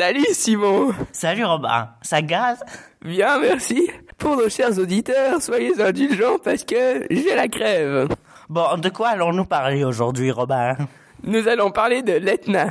[0.00, 2.64] Salut Simon Salut Robin, ça gaze
[3.02, 3.90] Bien, merci.
[4.16, 8.08] Pour nos chers auditeurs, soyez indulgents parce que j'ai la crève.
[8.48, 10.74] Bon, de quoi allons-nous parler aujourd'hui Robin?
[11.22, 12.68] Nous allons parler de l'Etna.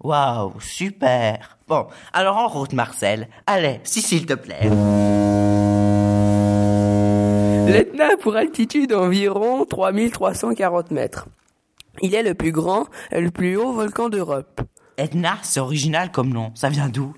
[0.00, 3.28] Waouh, super Bon, alors en route Marcel.
[3.46, 4.68] Allez, si s'il te plaît.
[7.72, 11.28] L'Etna pour altitude environ 3340 mètres.
[12.02, 14.60] Il est le plus grand et le plus haut volcan d'Europe.
[14.98, 16.50] Etna, c'est original comme nom.
[16.54, 17.14] Ça vient d'où?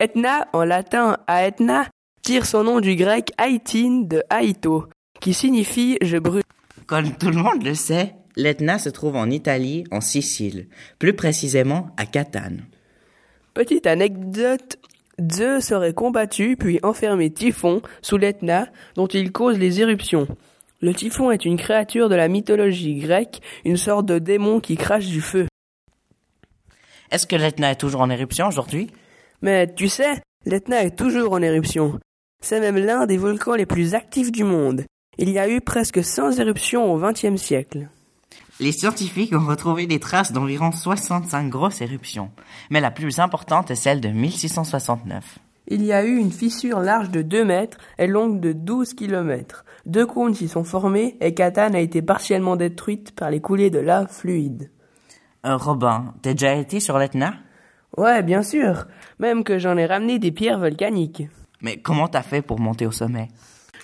[0.00, 1.86] Etna, en latin Aetna,
[2.22, 4.88] tire son nom du grec Aïtine de Aïto,
[5.20, 6.42] qui signifie je brûle.
[6.86, 10.66] Comme tout le monde le sait, l'Etna se trouve en Italie, en Sicile,
[10.98, 12.64] plus précisément à Catane.
[13.54, 14.78] Petite anecdote,
[15.30, 18.66] Zeus aurait combattu puis enfermé Typhon sous l'Etna
[18.96, 20.26] dont il cause les éruptions.
[20.80, 25.08] Le typhon est une créature de la mythologie grecque, une sorte de démon qui crache
[25.08, 25.46] du feu.
[27.10, 28.90] Est-ce que l'Etna est toujours en éruption aujourd'hui?
[29.42, 31.98] Mais tu sais, l'Etna est toujours en éruption.
[32.42, 34.84] C'est même l'un des volcans les plus actifs du monde.
[35.18, 37.88] Il y a eu presque 100 éruptions au XXe siècle.
[38.60, 42.30] Les scientifiques ont retrouvé des traces d'environ 65 grosses éruptions,
[42.70, 45.38] mais la plus importante est celle de 1669.
[45.66, 49.64] Il y a eu une fissure large de 2 mètres et longue de 12 kilomètres.
[49.86, 53.78] Deux cônes s'y sont formés et Catane a été partiellement détruite par les coulées de
[53.78, 54.70] lave fluide.
[55.46, 57.34] Euh, Robin, t'as déjà été sur l'Etna?
[57.96, 58.86] Ouais, bien sûr.
[59.18, 61.22] Même que j'en ai ramené des pierres volcaniques.
[61.62, 63.28] Mais comment t'as fait pour monter au sommet?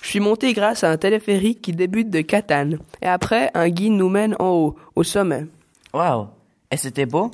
[0.02, 2.78] Je suis monté grâce à un téléphérique qui débute de Catane.
[3.02, 5.46] Et après, un guide nous mène en haut, au sommet.
[5.92, 6.28] Waouh
[6.70, 7.30] Et c'était beau?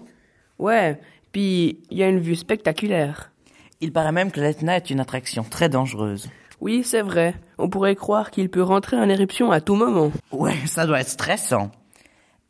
[0.59, 1.01] Ouais,
[1.33, 3.33] puis il y a une vue spectaculaire.
[3.81, 6.31] Il paraît même que l'Etna est une attraction très dangereuse.
[6.61, 7.35] Oui, c'est vrai.
[7.59, 10.13] On pourrait croire qu'il peut rentrer en éruption à tout moment.
[10.31, 11.73] Ouais, ça doit être stressant.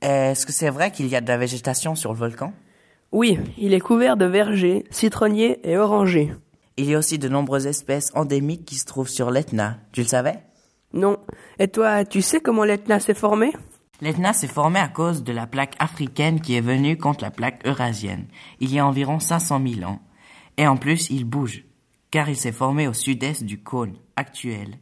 [0.02, 2.52] Est-ce que c'est vrai qu'il y a de la végétation sur le volcan?
[3.12, 6.34] Oui, il est couvert de vergers, citronniers et orangers.
[6.76, 9.78] Il y a aussi de nombreuses espèces endémiques qui se trouvent sur l'Etna.
[9.92, 10.38] Tu le savais?
[10.92, 11.18] Non.
[11.58, 13.52] Et toi, tu sais comment l'Etna s'est formé
[14.00, 17.64] L'Etna s'est formé à cause de la plaque africaine qui est venue contre la plaque
[17.64, 18.26] eurasienne,
[18.58, 20.00] il y a environ 500 000 ans.
[20.56, 21.64] Et en plus, il bouge,
[22.10, 24.78] car il s'est formé au sud-est du cône actuel.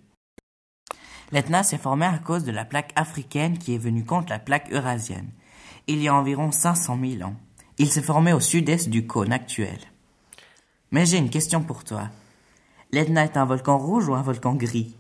[1.32, 4.72] L'Etna s'est formé à cause de la plaque africaine qui est venue contre la plaque
[4.72, 5.30] eurasienne,
[5.86, 7.34] il y a environ 500 000 ans.
[7.78, 9.78] Il s'est formé au sud-est du cône actuel.
[10.90, 12.08] Mais j'ai une question pour toi.
[12.92, 14.96] L'Etna est un volcan rouge ou un volcan gris?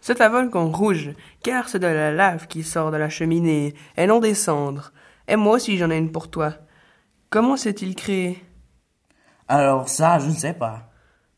[0.00, 1.10] C'est un volcan rouge,
[1.42, 4.92] car c'est de la lave qui sort de la cheminée, et non des cendres.
[5.28, 6.54] Et moi aussi j'en ai une pour toi.
[7.30, 8.44] Comment s'est-il créé?
[9.48, 10.90] Alors ça, je ne sais pas.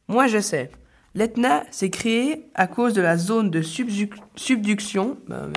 [0.09, 0.71] Moi je sais.
[1.17, 5.17] L'Etna s'est créé à cause de la zone de subduc- subduction.
[5.27, 5.51] ben.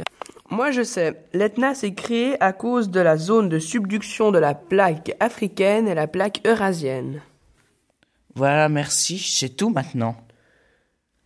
[0.50, 1.22] Moi je sais.
[1.34, 5.96] L'Etna s'est créé à cause de la zone de subduction de la plaque africaine et
[5.96, 7.22] la plaque eurasienne.
[8.36, 10.16] Voilà, merci, c'est tout maintenant.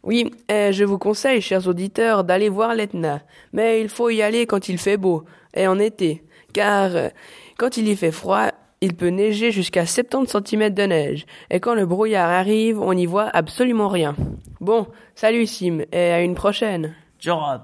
[0.01, 3.21] Oui, et je vous conseille, chers auditeurs, d'aller voir l'Etna.
[3.53, 6.23] Mais il faut y aller quand il fait beau, et en été,
[6.53, 7.09] car euh,
[7.57, 8.51] quand il y fait froid,
[8.83, 13.05] il peut neiger jusqu'à 70 cm de neige, et quand le brouillard arrive, on n'y
[13.05, 14.13] voit absolument rien.
[14.59, 16.94] Bon, salut Sim, et à une prochaine.
[17.25, 17.61] Rob.